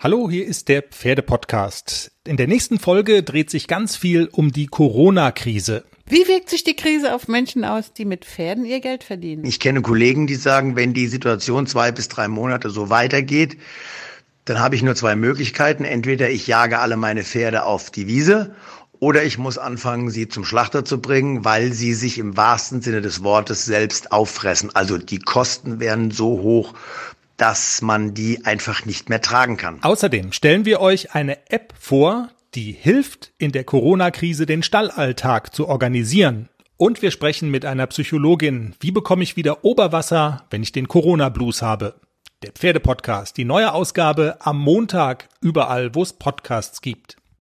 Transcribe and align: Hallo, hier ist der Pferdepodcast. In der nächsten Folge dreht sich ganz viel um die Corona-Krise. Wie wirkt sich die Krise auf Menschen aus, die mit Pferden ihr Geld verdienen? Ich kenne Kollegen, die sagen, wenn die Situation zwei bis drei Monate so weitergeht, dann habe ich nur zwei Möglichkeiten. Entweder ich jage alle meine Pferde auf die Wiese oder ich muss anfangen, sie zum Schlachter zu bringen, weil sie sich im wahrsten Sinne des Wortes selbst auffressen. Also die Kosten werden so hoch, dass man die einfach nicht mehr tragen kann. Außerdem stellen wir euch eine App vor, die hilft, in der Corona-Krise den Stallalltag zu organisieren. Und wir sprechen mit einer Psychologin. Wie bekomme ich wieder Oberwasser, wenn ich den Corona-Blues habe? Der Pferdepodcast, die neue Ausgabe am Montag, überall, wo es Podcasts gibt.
Hallo, 0.00 0.30
hier 0.30 0.46
ist 0.46 0.68
der 0.68 0.82
Pferdepodcast. 0.82 2.12
In 2.24 2.36
der 2.36 2.46
nächsten 2.46 2.78
Folge 2.78 3.24
dreht 3.24 3.50
sich 3.50 3.66
ganz 3.66 3.96
viel 3.96 4.28
um 4.30 4.52
die 4.52 4.68
Corona-Krise. 4.68 5.82
Wie 6.06 6.28
wirkt 6.28 6.50
sich 6.50 6.62
die 6.62 6.76
Krise 6.76 7.16
auf 7.16 7.26
Menschen 7.26 7.64
aus, 7.64 7.92
die 7.92 8.04
mit 8.04 8.24
Pferden 8.24 8.64
ihr 8.64 8.78
Geld 8.78 9.02
verdienen? 9.02 9.44
Ich 9.44 9.58
kenne 9.58 9.82
Kollegen, 9.82 10.28
die 10.28 10.36
sagen, 10.36 10.76
wenn 10.76 10.94
die 10.94 11.08
Situation 11.08 11.66
zwei 11.66 11.90
bis 11.90 12.06
drei 12.06 12.28
Monate 12.28 12.70
so 12.70 12.90
weitergeht, 12.90 13.56
dann 14.44 14.60
habe 14.60 14.76
ich 14.76 14.84
nur 14.84 14.94
zwei 14.94 15.16
Möglichkeiten. 15.16 15.84
Entweder 15.84 16.30
ich 16.30 16.46
jage 16.46 16.78
alle 16.78 16.96
meine 16.96 17.24
Pferde 17.24 17.64
auf 17.64 17.90
die 17.90 18.06
Wiese 18.06 18.54
oder 19.00 19.24
ich 19.24 19.36
muss 19.36 19.58
anfangen, 19.58 20.10
sie 20.10 20.28
zum 20.28 20.44
Schlachter 20.44 20.84
zu 20.84 21.00
bringen, 21.00 21.44
weil 21.44 21.72
sie 21.72 21.94
sich 21.94 22.18
im 22.18 22.36
wahrsten 22.36 22.82
Sinne 22.82 23.00
des 23.00 23.24
Wortes 23.24 23.64
selbst 23.64 24.12
auffressen. 24.12 24.70
Also 24.74 24.96
die 24.96 25.18
Kosten 25.18 25.80
werden 25.80 26.12
so 26.12 26.40
hoch, 26.40 26.74
dass 27.38 27.80
man 27.80 28.12
die 28.12 28.44
einfach 28.44 28.84
nicht 28.84 29.08
mehr 29.08 29.22
tragen 29.22 29.56
kann. 29.56 29.78
Außerdem 29.82 30.32
stellen 30.32 30.66
wir 30.66 30.80
euch 30.80 31.14
eine 31.14 31.50
App 31.50 31.72
vor, 31.78 32.28
die 32.54 32.72
hilft, 32.72 33.32
in 33.38 33.52
der 33.52 33.64
Corona-Krise 33.64 34.44
den 34.44 34.62
Stallalltag 34.62 35.54
zu 35.54 35.68
organisieren. 35.68 36.48
Und 36.76 37.00
wir 37.00 37.10
sprechen 37.10 37.50
mit 37.50 37.64
einer 37.64 37.86
Psychologin. 37.86 38.74
Wie 38.80 38.90
bekomme 38.90 39.22
ich 39.22 39.36
wieder 39.36 39.64
Oberwasser, 39.64 40.44
wenn 40.50 40.62
ich 40.62 40.72
den 40.72 40.88
Corona-Blues 40.88 41.62
habe? 41.62 41.94
Der 42.42 42.52
Pferdepodcast, 42.52 43.36
die 43.36 43.44
neue 43.44 43.72
Ausgabe 43.72 44.36
am 44.40 44.58
Montag, 44.58 45.28
überall, 45.40 45.94
wo 45.94 46.02
es 46.02 46.12
Podcasts 46.12 46.82
gibt. 46.82 47.16